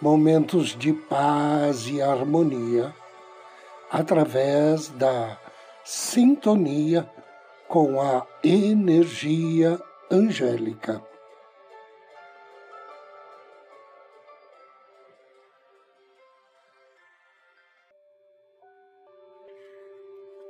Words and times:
momentos 0.00 0.76
de 0.76 0.92
paz 0.92 1.88
e 1.88 2.00
harmonia 2.00 2.94
através 3.90 4.88
da 4.90 5.38
sintonia 5.84 7.08
com 7.66 8.00
a 8.00 8.26
energia 8.44 9.80
angélica. 10.10 11.02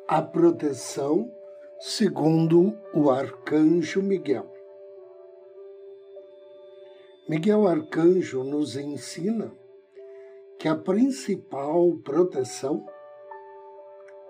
A 0.06 0.22
proteção 0.22 1.30
segundo 1.80 2.76
o 2.92 3.10
arcanjo 3.10 4.02
Miguel. 4.02 4.57
Miguel 7.28 7.68
Arcanjo 7.68 8.42
nos 8.42 8.74
ensina 8.74 9.52
que 10.58 10.66
a 10.66 10.74
principal 10.74 11.94
proteção 12.02 12.86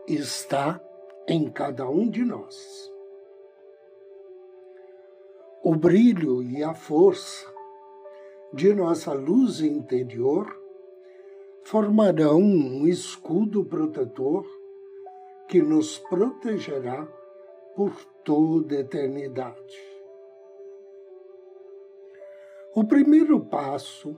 está 0.08 0.82
em 1.28 1.48
cada 1.48 1.88
um 1.88 2.10
de 2.10 2.24
nós. 2.24 2.92
O 5.62 5.77
brilho 5.77 6.42
e 6.42 6.64
a 6.64 6.74
força 6.74 7.46
de 8.52 8.74
nossa 8.74 9.12
luz 9.12 9.60
interior 9.60 10.60
formarão 11.62 12.40
um 12.40 12.84
escudo 12.84 13.64
protetor 13.64 14.44
que 15.46 15.62
nos 15.62 15.98
protegerá 15.98 17.06
por 17.77 17.94
toda 18.24 18.74
a 18.74 18.80
eternidade. 18.80 19.88
O 22.80 22.84
primeiro 22.84 23.40
passo 23.40 24.16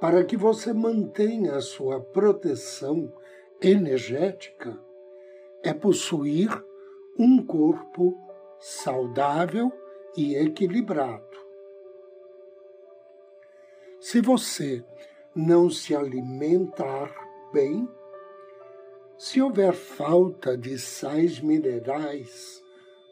para 0.00 0.22
que 0.22 0.36
você 0.36 0.72
mantenha 0.72 1.56
a 1.56 1.60
sua 1.60 1.98
proteção 2.00 3.12
energética 3.60 4.78
é 5.64 5.74
possuir 5.74 6.48
um 7.18 7.44
corpo 7.44 8.16
saudável 8.60 9.72
e 10.16 10.36
equilibrado. 10.36 11.36
Se 13.98 14.20
você 14.20 14.84
não 15.34 15.68
se 15.68 15.92
alimentar 15.92 17.12
bem, 17.52 17.88
se 19.18 19.42
houver 19.42 19.72
falta 19.72 20.56
de 20.56 20.78
sais 20.78 21.40
minerais 21.40 22.62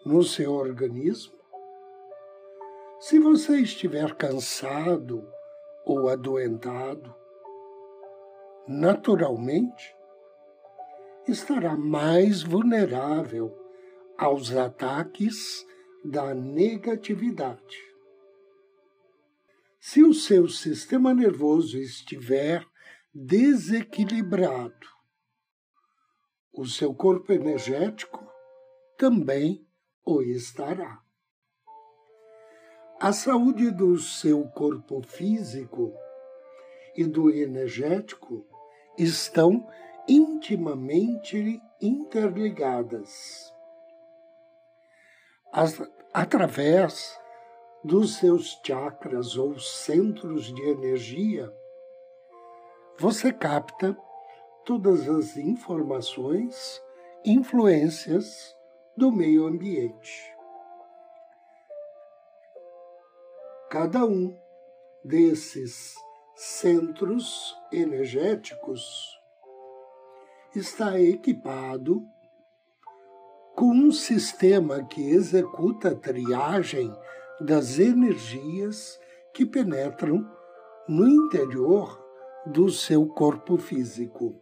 no 0.07 0.23
seu 0.23 0.53
organismo, 0.53 1.40
se 3.01 3.19
você 3.19 3.61
estiver 3.61 4.15
cansado 4.15 5.27
ou 5.87 6.11
adoentado, 6.11 7.15
naturalmente 8.69 9.97
estará 11.27 11.79
mais 11.79 12.43
vulnerável 12.43 13.57
aos 14.19 14.55
ataques 14.55 15.67
da 16.05 16.35
negatividade. 16.35 17.79
Se 19.81 20.03
o 20.03 20.13
seu 20.13 20.47
sistema 20.47 21.15
nervoso 21.15 21.79
estiver 21.79 22.67
desequilibrado, 23.15 24.87
o 26.53 26.67
seu 26.67 26.95
corpo 26.95 27.33
energético 27.33 28.31
também 28.99 29.67
o 30.05 30.21
estará. 30.21 31.03
A 33.03 33.15
saúde 33.15 33.71
do 33.71 33.97
seu 33.99 34.47
corpo 34.49 35.01
físico 35.01 35.91
e 36.95 37.03
do 37.03 37.31
energético 37.31 38.47
estão 38.99 39.67
intimamente 40.07 41.63
interligadas. 41.81 43.55
As, 45.51 45.81
através 46.13 47.19
dos 47.83 48.17
seus 48.17 48.61
chakras 48.63 49.35
ou 49.35 49.59
centros 49.59 50.53
de 50.53 50.61
energia, 50.69 51.51
você 52.99 53.33
capta 53.33 53.97
todas 54.67 55.09
as 55.09 55.39
informações, 55.39 56.83
influências 57.25 58.55
do 58.95 59.11
meio 59.11 59.47
ambiente. 59.47 60.30
Cada 63.71 64.05
um 64.05 64.37
desses 65.05 65.95
centros 66.35 67.57
energéticos 67.71 68.83
está 70.57 71.01
equipado 71.01 72.05
com 73.55 73.67
um 73.67 73.93
sistema 73.93 74.85
que 74.89 75.11
executa 75.11 75.91
a 75.91 75.95
triagem 75.95 76.93
das 77.41 77.79
energias 77.79 78.99
que 79.33 79.47
penetram 79.47 80.29
no 80.89 81.07
interior 81.07 81.97
do 82.47 82.69
seu 82.71 83.07
corpo 83.07 83.57
físico. 83.57 84.35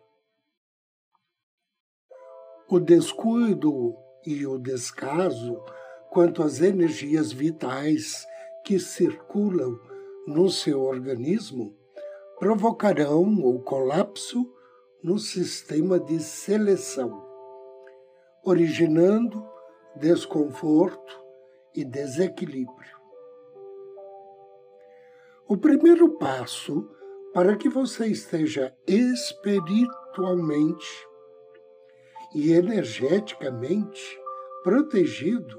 O 2.66 2.80
descuido 2.80 3.94
e 4.24 4.46
o 4.46 4.58
descaso 4.58 5.62
quanto 6.08 6.42
às 6.42 6.62
energias 6.62 7.30
vitais 7.30 8.26
que 8.68 8.78
circulam 8.78 9.80
no 10.26 10.50
seu 10.50 10.82
organismo 10.82 11.74
provocarão 12.38 13.22
o 13.42 13.62
colapso 13.62 14.54
no 15.02 15.18
sistema 15.18 15.98
de 15.98 16.20
seleção, 16.20 17.26
originando 18.44 19.42
desconforto 19.96 21.18
e 21.74 21.82
desequilíbrio. 21.82 22.98
O 25.48 25.56
primeiro 25.56 26.18
passo 26.18 26.90
para 27.32 27.56
que 27.56 27.70
você 27.70 28.08
esteja 28.08 28.76
espiritualmente 28.86 31.08
e 32.34 32.52
energeticamente 32.52 34.20
protegido 34.62 35.58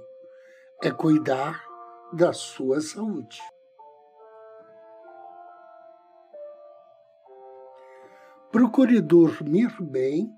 é 0.84 0.92
cuidar 0.92 1.69
da 2.14 2.34
sua 2.34 2.82
saúde. 2.82 3.40
Procure 8.52 9.00
dormir 9.00 9.76
bem, 9.80 10.34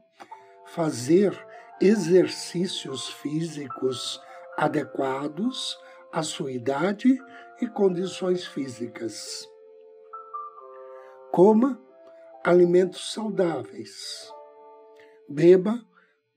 fazer 0.68 1.34
exercícios 1.80 3.10
físicos 3.10 4.22
adequados 4.58 5.80
à 6.12 6.22
sua 6.22 6.52
idade 6.52 7.18
e 7.62 7.68
condições 7.68 8.46
físicas. 8.46 9.48
Coma 11.32 11.82
alimentos 12.44 13.14
saudáveis. 13.14 14.30
Beba 15.30 15.82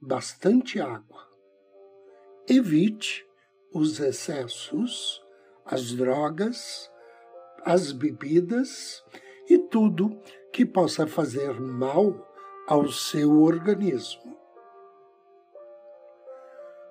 bastante 0.01 0.81
água. 0.81 1.29
Evite 2.49 3.27
os 3.73 3.99
excessos 3.99 5.24
as 5.65 5.93
drogas, 5.93 6.91
as 7.65 7.93
bebidas 7.93 9.03
e 9.49 9.59
tudo 9.59 10.21
que 10.53 10.67
possa 10.67 11.07
fazer 11.07 11.59
mal 11.61 12.15
ao 12.67 12.89
seu 12.89 13.43
organismo. 13.43 14.37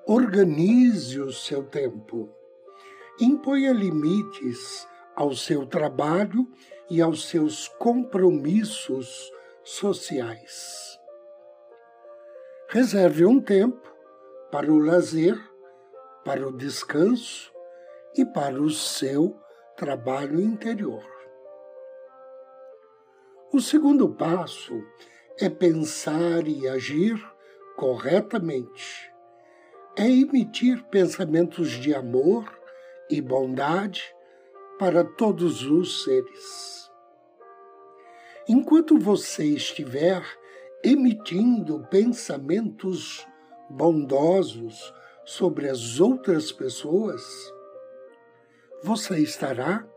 Organize 0.08 1.20
o 1.20 1.32
seu 1.32 1.64
tempo. 1.64 2.30
Imponha 3.20 3.72
limites 3.72 4.88
ao 5.16 5.34
seu 5.36 5.66
trabalho 5.66 6.48
e 6.90 7.02
aos 7.02 7.30
seus 7.30 7.68
compromissos 7.68 9.32
sociais. 9.64 11.00
Reserve 12.68 13.26
um 13.26 13.40
tempo 13.40 13.94
para 14.52 14.72
o 14.72 14.80
lazer, 14.80 15.40
para 16.26 16.48
o 16.48 16.52
descanso 16.52 17.53
e 18.16 18.26
para 18.26 18.62
o 18.62 18.70
seu 18.70 19.38
trabalho 19.76 20.40
interior. 20.40 21.04
O 23.52 23.60
segundo 23.60 24.10
passo 24.10 24.84
é 25.40 25.50
pensar 25.50 26.48
e 26.48 26.68
agir 26.68 27.16
corretamente. 27.76 29.12
É 29.96 30.10
emitir 30.10 30.84
pensamentos 30.86 31.70
de 31.70 31.94
amor 31.94 32.52
e 33.10 33.22
bondade 33.22 34.04
para 34.80 35.04
todos 35.04 35.64
os 35.64 36.04
seres. 36.04 36.92
Enquanto 38.48 38.98
você 38.98 39.46
estiver 39.46 40.24
emitindo 40.84 41.88
pensamentos 41.90 43.26
bondosos 43.70 44.94
sobre 45.24 45.70
as 45.70 46.00
outras 46.00 46.52
pessoas, 46.52 47.24
você 48.84 49.18
estará 49.20 49.88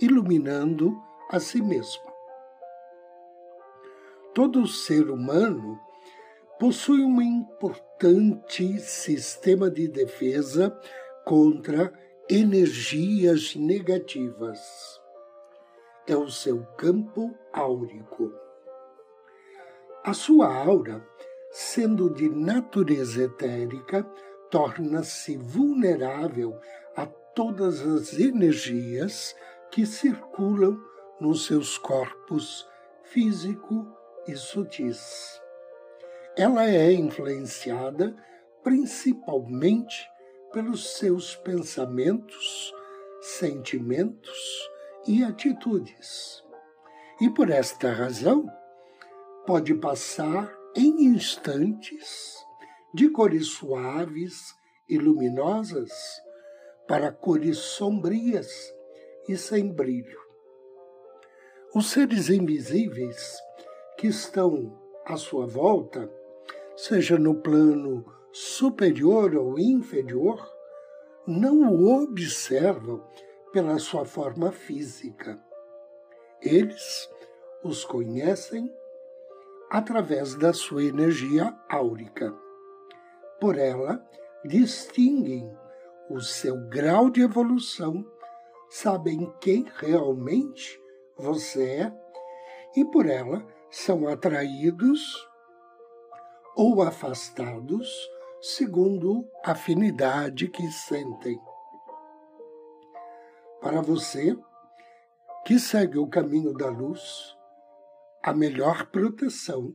iluminando 0.00 1.00
a 1.30 1.38
si 1.38 1.62
mesmo. 1.62 2.02
Todo 4.34 4.66
ser 4.66 5.08
humano 5.08 5.78
possui 6.58 7.02
um 7.04 7.22
importante 7.22 8.80
sistema 8.80 9.70
de 9.70 9.86
defesa 9.86 10.76
contra 11.24 11.92
energias 12.28 13.54
negativas. 13.54 14.58
É 16.06 16.16
o 16.16 16.28
seu 16.28 16.64
campo 16.76 17.32
áurico. 17.52 18.32
A 20.04 20.12
sua 20.12 20.52
aura, 20.52 21.06
sendo 21.52 22.10
de 22.10 22.28
natureza 22.28 23.22
etérica, 23.22 24.02
torna-se 24.50 25.36
vulnerável 25.36 26.58
todas 27.34 27.80
as 27.80 28.18
energias 28.18 29.34
que 29.70 29.86
circulam 29.86 30.78
nos 31.20 31.46
seus 31.46 31.78
corpos 31.78 32.68
físico 33.04 33.86
e 34.26 34.36
sutis. 34.36 35.40
Ela 36.36 36.68
é 36.68 36.92
influenciada 36.92 38.16
principalmente 38.62 40.08
pelos 40.52 40.94
seus 40.94 41.34
pensamentos, 41.36 42.72
sentimentos 43.20 44.68
e 45.06 45.24
atitudes. 45.24 46.42
E 47.20 47.30
por 47.30 47.50
esta 47.50 47.92
razão, 47.92 48.46
pode 49.46 49.74
passar 49.74 50.52
em 50.76 51.04
instantes 51.04 52.36
de 52.94 53.08
cores 53.08 53.46
suaves 53.48 54.54
e 54.88 54.98
luminosas 54.98 55.90
para 56.86 57.12
cores 57.12 57.58
sombrias 57.58 58.74
e 59.28 59.36
sem 59.36 59.72
brilho. 59.72 60.20
Os 61.74 61.90
seres 61.90 62.28
invisíveis 62.28 63.38
que 63.96 64.08
estão 64.08 64.78
à 65.06 65.16
sua 65.16 65.46
volta, 65.46 66.10
seja 66.76 67.18
no 67.18 67.36
plano 67.36 68.04
superior 68.32 69.34
ou 69.34 69.58
inferior, 69.58 70.46
não 71.26 71.72
o 71.72 72.02
observam 72.02 73.02
pela 73.52 73.78
sua 73.78 74.04
forma 74.04 74.50
física. 74.50 75.42
Eles 76.40 77.08
os 77.62 77.84
conhecem 77.84 78.70
através 79.70 80.34
da 80.34 80.52
sua 80.52 80.84
energia 80.84 81.56
áurica. 81.68 82.34
Por 83.40 83.56
ela, 83.56 84.04
distinguem 84.44 85.50
o 86.12 86.20
seu 86.20 86.68
grau 86.68 87.08
de 87.08 87.22
evolução, 87.22 88.04
sabem 88.68 89.32
quem 89.40 89.66
realmente 89.76 90.78
você 91.16 91.64
é 91.64 91.92
e 92.76 92.84
por 92.84 93.06
ela 93.06 93.46
são 93.70 94.06
atraídos 94.06 95.00
ou 96.54 96.82
afastados 96.82 97.88
segundo 98.42 99.26
a 99.42 99.52
afinidade 99.52 100.48
que 100.48 100.70
sentem. 100.70 101.40
Para 103.60 103.80
você, 103.80 104.36
que 105.46 105.58
segue 105.58 105.98
o 105.98 106.08
caminho 106.08 106.52
da 106.52 106.68
luz, 106.68 107.34
a 108.22 108.34
melhor 108.34 108.86
proteção 108.90 109.74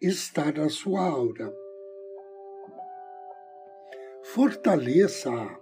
está 0.00 0.52
na 0.52 0.68
sua 0.68 1.00
aura. 1.06 1.52
Fortaleça-a 4.22 5.61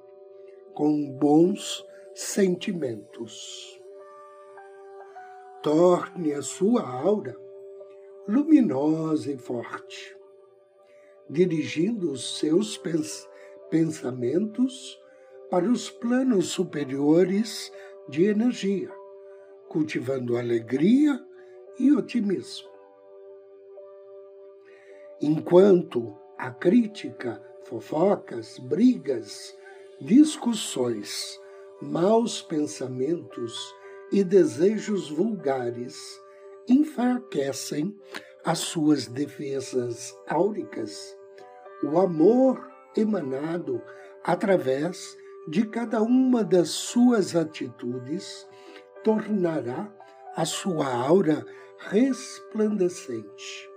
com 0.75 1.11
bons 1.11 1.85
sentimentos. 2.15 3.81
Torne 5.63 6.33
a 6.33 6.43
sua 6.43 6.83
aura 6.83 7.37
luminosa 8.27 9.33
e 9.33 9.37
forte, 9.37 10.17
dirigindo 11.29 12.13
os 12.13 12.39
seus 12.39 12.77
pens 12.79 13.29
pensamentos 13.71 14.99
para 15.51 15.69
os 15.71 15.91
planos 15.91 16.49
superiores 16.49 17.73
de 18.09 18.25
energia, 18.25 18.91
cultivando 19.69 20.37
alegria 20.37 21.21
e 21.79 21.93
otimismo. 21.93 22.71
Enquanto 25.21 26.17
a 26.39 26.51
crítica, 26.51 27.43
fofocas, 27.65 28.59
brigas, 28.59 29.57
discussões, 30.01 31.39
maus 31.81 32.41
pensamentos 32.41 33.75
e 34.11 34.25
desejos 34.25 35.11
vulgares 35.11 36.21
enfraquecem 36.67 37.95
as 38.43 38.61
suas 38.61 39.07
defesas 39.07 40.17
áuricas, 40.27 41.15
o 41.83 41.99
amor 41.99 42.67
emanado 42.97 43.83
através 44.25 45.19
de 45.47 45.67
cada 45.67 46.03
uma 46.03 46.43
das 46.43 46.71
suas 46.71 47.37
atitudes 47.37 48.49
tornará 49.05 49.93
a 50.35 50.47
sua 50.47 50.87
aura 50.87 51.45
resplandecente. 51.79 53.69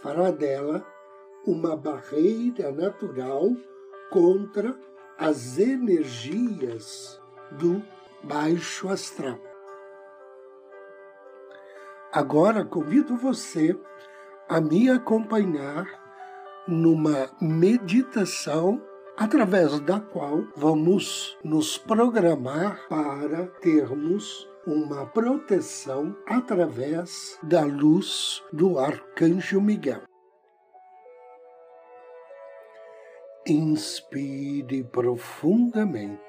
Fará 0.00 0.30
dela 0.30 0.86
uma 1.44 1.76
barreira 1.76 2.70
natural 2.70 3.56
contra 4.10 4.78
as 5.18 5.58
energias 5.58 7.20
do 7.50 7.82
baixo 8.22 8.88
astral. 8.88 9.38
Agora 12.12 12.64
convido 12.64 13.16
você 13.16 13.76
a 14.48 14.60
me 14.60 14.88
acompanhar 14.88 15.86
numa 16.68 17.28
meditação 17.40 18.80
através 19.16 19.80
da 19.80 20.00
qual 20.00 20.44
vamos 20.56 21.36
nos 21.42 21.76
programar 21.76 22.80
para 22.88 23.46
termos 23.60 24.48
uma 24.64 25.04
proteção 25.06 26.16
através 26.26 27.38
da 27.42 27.64
luz 27.64 28.42
do 28.52 28.78
Arcanjo 28.78 29.60
Miguel. 29.60 30.02
Inspire 33.48 34.84
profundamente. 34.84 36.20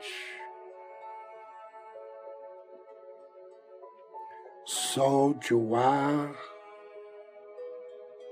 Solte 4.63 5.53
o 5.53 5.75
ar 5.75 6.33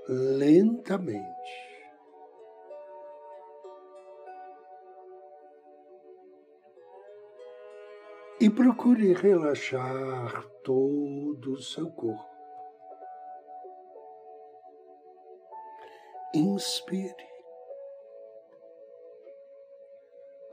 lentamente. 0.08 1.28
E 8.40 8.48
procure 8.48 9.12
relaxar 9.12 10.48
todo 10.64 11.52
o 11.52 11.60
seu 11.60 11.90
corpo. 11.90 12.24
Inspire. 16.32 17.37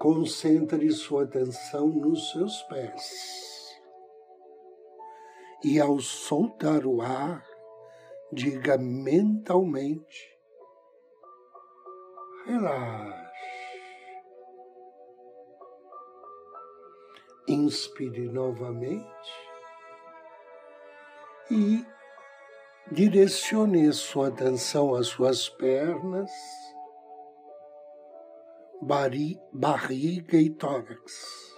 Concentre 0.06 0.92
sua 0.92 1.24
atenção 1.24 1.88
nos 1.88 2.30
seus 2.30 2.62
pés 2.70 3.76
e 5.64 5.80
ao 5.80 6.00
soltar 6.00 6.86
o 6.86 7.02
ar, 7.02 7.44
diga 8.32 8.78
mentalmente: 8.78 10.40
relaxe. 12.46 13.16
Inspire 17.48 18.30
novamente 18.30 19.32
e 21.50 21.84
direcione 22.92 23.92
sua 23.92 24.28
atenção 24.28 24.94
às 24.94 25.08
suas 25.08 25.50
pernas, 25.50 26.30
barriga 28.86 30.38
e 30.38 30.50
tórax. 30.52 31.56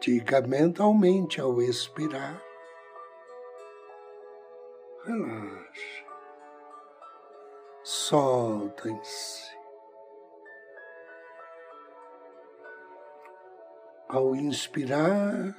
Diga 0.00 0.40
mentalmente 0.40 1.40
ao 1.40 1.60
expirar: 1.60 2.42
Relaxe. 5.04 6.04
Soltem-se. 7.84 9.52
Ao 14.08 14.34
inspirar, 14.34 15.56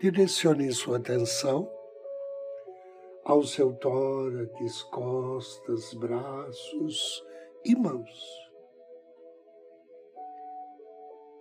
direcione 0.00 0.72
sua 0.72 0.98
atenção 0.98 1.70
ao 3.24 3.42
seu 3.42 3.74
tórax, 3.74 4.82
costas, 4.84 5.92
braços 5.94 7.27
e 7.68 7.76
mãos. 7.76 8.48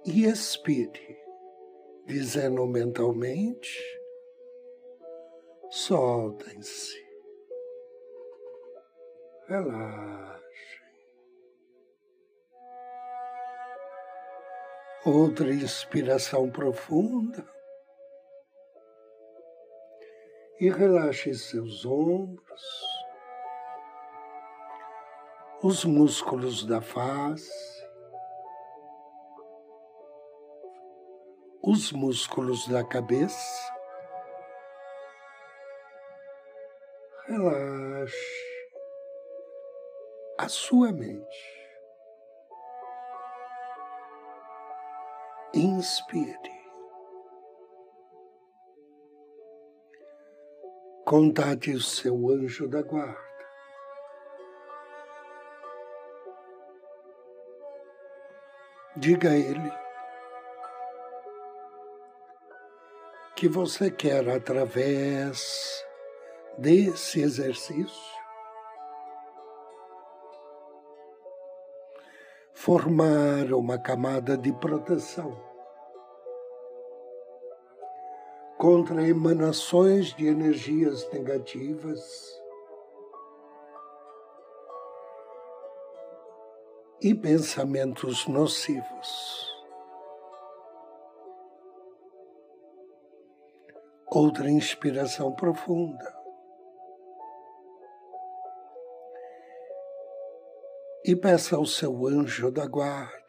E 0.05 0.25
expire, 0.25 1.17
dizendo 2.05 2.67
mentalmente: 2.67 3.79
soltem-se, 5.69 7.03
relaxem. 9.47 10.37
Outra 15.05 15.49
inspiração 15.53 16.51
profunda. 16.51 17.57
e 20.59 20.69
relaxe 20.69 21.33
seus 21.35 21.85
ombros, 21.85 22.63
os 25.67 25.83
músculos 25.83 26.65
da 26.65 26.79
face, 26.79 27.85
os 31.61 31.91
músculos 31.91 32.65
da 32.69 32.85
cabeça. 32.85 33.75
Relaxe 37.25 38.69
a 40.37 40.47
sua 40.47 40.93
mente. 40.93 41.69
Inspire. 45.53 46.57
Contate 51.05 51.71
o 51.71 51.81
seu 51.81 52.29
anjo 52.29 52.69
da 52.69 52.81
guarda. 52.81 53.26
Diga 58.99 59.29
a 59.29 59.37
ele 59.37 59.71
que 63.35 63.47
você 63.47 63.91
quer, 63.91 64.27
através 64.27 65.85
desse 66.57 67.21
exercício, 67.21 68.17
formar 72.55 73.53
uma 73.53 73.77
camada 73.77 74.35
de 74.35 74.51
proteção 74.53 75.39
contra 78.57 79.07
emanações 79.07 80.07
de 80.15 80.25
energias 80.25 81.07
negativas 81.13 82.41
e 87.01 87.13
pensamentos 87.13 88.27
nocivos. 88.27 89.47
Outra 94.07 94.49
inspiração 94.49 95.33
profunda. 95.33 96.15
E 101.05 101.15
peça 101.15 101.55
ao 101.55 101.65
seu 101.65 102.07
anjo 102.07 102.51
da 102.51 102.65
guarda 102.65 103.27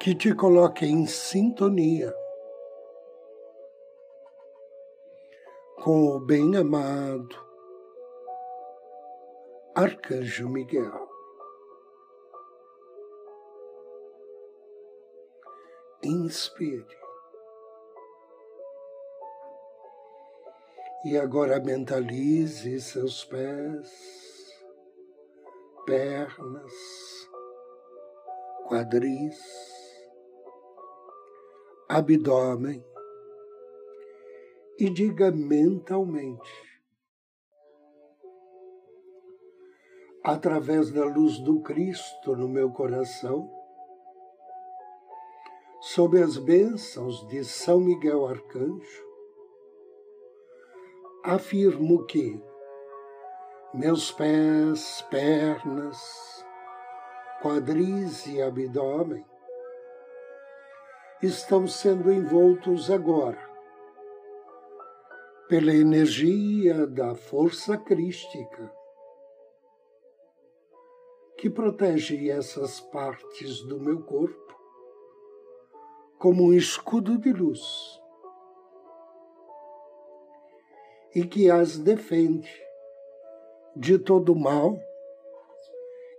que 0.00 0.14
te 0.14 0.34
coloque 0.34 0.86
em 0.86 1.06
sintonia 1.06 2.12
com 5.82 6.06
o 6.06 6.20
bem-amado 6.20 7.49
Arcanjo 9.74 10.48
Miguel. 10.48 11.08
Inspire. 16.02 16.98
E 21.04 21.16
agora 21.16 21.60
mentalize 21.60 22.80
seus 22.80 23.24
pés, 23.24 23.90
pernas, 25.86 26.74
quadris, 28.68 29.38
abdômen 31.88 32.84
e 34.78 34.88
diga 34.88 35.30
mentalmente, 35.30 36.69
através 40.22 40.90
da 40.90 41.04
luz 41.04 41.38
do 41.38 41.60
Cristo 41.60 42.36
no 42.36 42.48
meu 42.48 42.70
coração, 42.70 43.50
sob 45.80 46.22
as 46.22 46.36
bênçãos 46.36 47.26
de 47.28 47.42
São 47.42 47.80
Miguel 47.80 48.26
Arcanjo, 48.26 49.06
afirmo 51.24 52.04
que 52.04 52.42
meus 53.72 54.10
pés, 54.10 55.02
pernas, 55.10 56.44
quadris 57.42 58.26
e 58.26 58.42
abdômen 58.42 59.24
estão 61.22 61.66
sendo 61.66 62.12
envoltos 62.12 62.90
agora 62.90 63.48
pela 65.48 65.74
energia 65.74 66.86
da 66.86 67.14
força 67.14 67.76
crística 67.76 68.79
que 71.40 71.48
protege 71.48 72.28
essas 72.28 72.80
partes 72.80 73.62
do 73.62 73.80
meu 73.80 74.02
corpo 74.02 74.54
como 76.18 76.44
um 76.44 76.52
escudo 76.52 77.16
de 77.16 77.32
luz 77.32 77.62
e 81.14 81.24
que 81.24 81.50
as 81.50 81.78
defende 81.78 82.52
de 83.74 83.98
todo 83.98 84.36
mal 84.36 84.78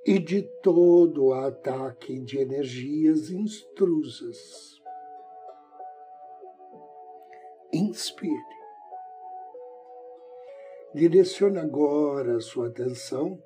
e 0.04 0.18
de 0.18 0.42
todo 0.64 1.36
ataque 1.36 2.20
de 2.22 2.40
energias 2.40 3.30
intrusas. 3.30 4.82
Inspire. 7.72 8.34
Direcione 10.96 11.60
agora 11.60 12.38
a 12.38 12.42
sua 12.42 12.70
atenção 12.70 13.40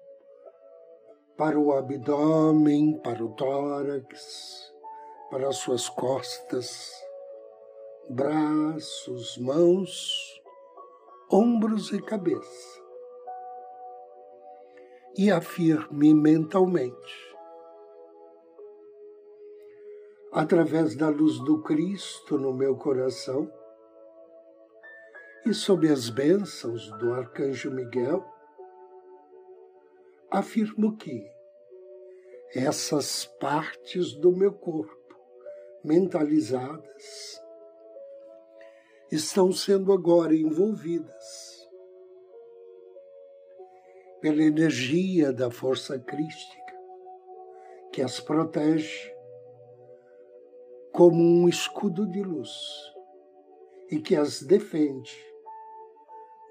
para 1.37 1.59
o 1.59 1.73
abdômen, 1.73 2.97
para 2.99 3.23
o 3.23 3.29
tórax, 3.33 4.73
para 5.29 5.49
as 5.49 5.57
suas 5.57 5.89
costas, 5.89 6.91
braços, 8.09 9.37
mãos, 9.37 10.41
ombros 11.29 11.91
e 11.91 12.01
cabeça. 12.01 12.83
E 15.17 15.31
afirme 15.31 16.13
mentalmente, 16.13 17.35
através 20.31 20.95
da 20.95 21.09
luz 21.09 21.39
do 21.39 21.61
Cristo 21.63 22.37
no 22.37 22.53
meu 22.53 22.75
coração, 22.75 23.49
e 25.45 25.53
sob 25.53 25.87
as 25.89 26.09
bênçãos 26.09 26.89
do 26.97 27.13
arcanjo 27.13 27.71
Miguel, 27.71 28.25
afirmo 30.37 30.97
que 30.97 31.31
essas 32.53 33.25
partes 33.39 34.13
do 34.13 34.35
meu 34.35 34.51
corpo 34.51 35.15
mentalizadas 35.83 37.41
estão 39.09 39.53
sendo 39.53 39.93
agora 39.93 40.35
envolvidas 40.35 41.69
pela 44.19 44.43
energia 44.43 45.31
da 45.31 45.49
força 45.49 45.97
crística 45.99 46.75
que 47.93 48.01
as 48.01 48.19
protege 48.19 49.13
como 50.91 51.15
um 51.23 51.47
escudo 51.47 52.05
de 52.05 52.21
luz 52.21 52.51
e 53.89 53.99
que 53.99 54.17
as 54.17 54.41
defende 54.41 55.15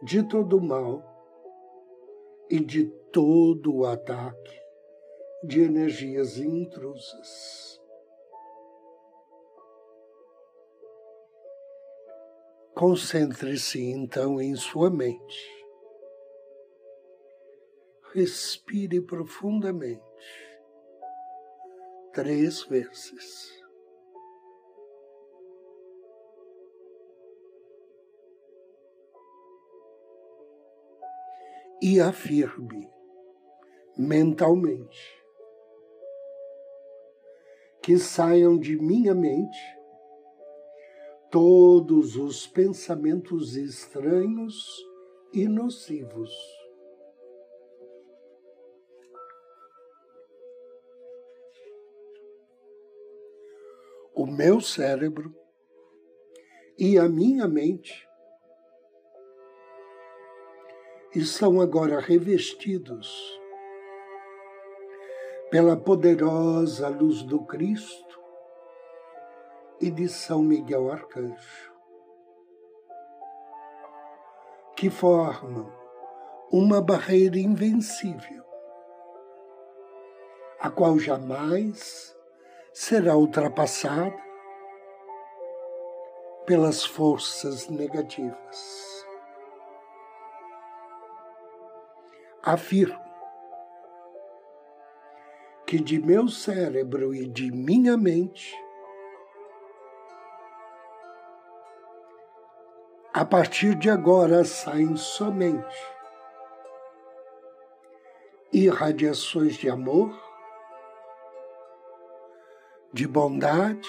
de 0.02 0.22
todo 0.22 0.58
mal 0.58 1.13
e 2.50 2.60
de 2.60 2.86
todo 3.12 3.74
o 3.74 3.86
ataque 3.86 4.60
de 5.42 5.62
energias 5.62 6.38
intrusas. 6.38 7.80
Concentre-se 12.74 13.80
então 13.82 14.40
em 14.40 14.56
sua 14.56 14.90
mente. 14.90 15.64
Respire 18.12 19.00
profundamente 19.00 20.02
três 22.12 22.62
vezes. 22.64 23.63
E 31.82 32.00
afirme 32.00 32.88
mentalmente 33.96 35.24
que 37.82 37.98
saiam 37.98 38.58
de 38.58 38.76
minha 38.76 39.14
mente 39.14 39.58
todos 41.30 42.16
os 42.16 42.46
pensamentos 42.46 43.56
estranhos 43.56 44.54
e 45.34 45.46
nocivos. 45.46 46.32
O 54.14 54.26
meu 54.26 54.60
cérebro 54.60 55.34
e 56.78 56.96
a 56.96 57.08
minha 57.08 57.46
mente 57.46 58.08
estão 61.14 61.60
agora 61.60 62.00
revestidos 62.00 63.40
pela 65.48 65.76
poderosa 65.76 66.88
luz 66.88 67.22
do 67.22 67.44
Cristo 67.44 68.20
e 69.80 69.90
de 69.90 70.08
São 70.08 70.42
Miguel 70.42 70.90
Arcanjo, 70.90 71.72
que 74.76 74.90
formam 74.90 75.72
uma 76.50 76.80
barreira 76.80 77.38
invencível, 77.38 78.44
a 80.58 80.68
qual 80.68 80.98
jamais 80.98 82.16
será 82.72 83.16
ultrapassada 83.16 84.20
pelas 86.44 86.84
forças 86.84 87.68
negativas. 87.68 88.83
Afirmo 92.46 93.02
que 95.66 95.78
de 95.78 95.98
meu 95.98 96.28
cérebro 96.28 97.14
e 97.14 97.26
de 97.26 97.50
minha 97.50 97.96
mente, 97.96 98.54
a 103.14 103.24
partir 103.24 103.74
de 103.76 103.88
agora 103.88 104.44
saem 104.44 104.94
somente 104.94 105.94
irradiações 108.52 109.54
de 109.54 109.70
amor, 109.70 110.14
de 112.92 113.08
bondade 113.08 113.88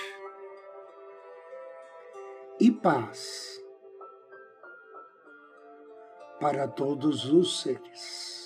e 2.58 2.72
paz 2.72 3.62
para 6.40 6.68
todos 6.68 7.26
os 7.26 7.62
seres. 7.62 8.45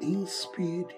Inspire 0.00 0.96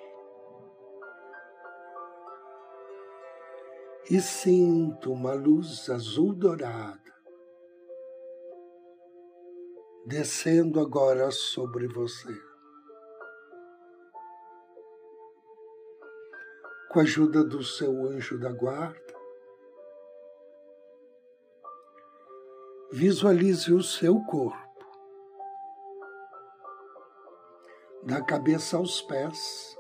e 4.11 4.21
sinta 4.21 5.11
uma 5.11 5.35
luz 5.35 5.91
azul 5.91 6.33
dourada 6.33 7.07
descendo 10.07 10.79
agora 10.79 11.33
sobre 11.33 11.89
você. 11.89 12.33
Com 16.93 17.01
a 17.01 17.03
ajuda 17.03 17.43
do 17.43 17.65
seu 17.65 18.07
anjo 18.07 18.39
da 18.39 18.53
guarda, 18.53 19.15
visualize 22.93 23.73
o 23.73 23.83
seu 23.83 24.23
corpo 24.27 24.66
da 28.07 28.23
cabeça 28.23 28.77
aos 28.77 29.03
pés, 29.03 29.77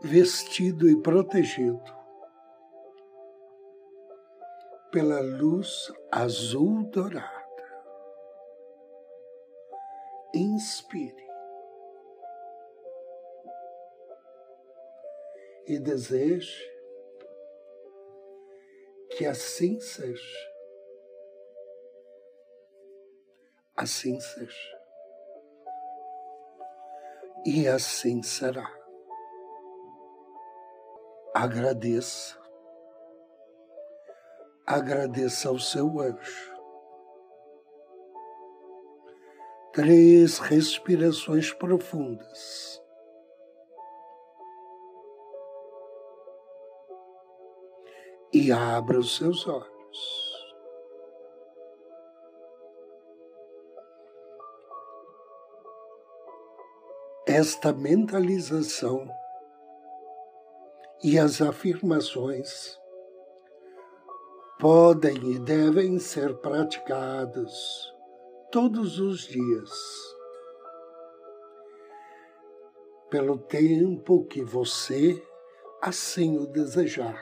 vestido 0.00 0.88
e 0.88 1.02
protegido 1.02 1.82
pela 4.92 5.20
luz 5.20 5.92
azul 6.12 6.84
dourada. 6.84 7.42
Inspire 10.32 11.24
e 15.66 15.80
deseje 15.80 16.72
que 19.16 19.26
assim 19.26 19.80
seja. 19.80 20.54
Assim 23.76 24.20
seja 24.20 24.73
e 27.44 27.68
assim 27.68 28.22
será. 28.22 28.70
Agradeça. 31.34 32.38
Agradeça 34.66 35.48
ao 35.48 35.58
seu 35.58 36.00
anjo. 36.00 36.54
Três 39.72 40.38
respirações 40.38 41.52
profundas. 41.52 42.80
E 48.32 48.50
abra 48.50 48.98
os 48.98 49.16
seus 49.16 49.46
olhos. 49.46 50.23
Esta 57.34 57.72
mentalização 57.72 59.08
e 61.02 61.18
as 61.18 61.42
afirmações 61.42 62.78
podem 64.60 65.16
e 65.32 65.38
devem 65.40 65.98
ser 65.98 66.32
praticadas 66.36 67.52
todos 68.52 69.00
os 69.00 69.22
dias, 69.22 69.70
pelo 73.10 73.36
tempo 73.36 74.24
que 74.26 74.44
você 74.44 75.20
assim 75.82 76.38
o 76.38 76.46
desejar, 76.46 77.20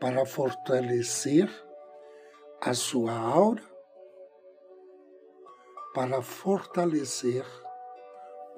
para 0.00 0.24
fortalecer 0.24 1.46
a 2.58 2.72
sua 2.72 3.12
aura, 3.12 3.62
para 5.92 6.22
fortalecer 6.22 7.44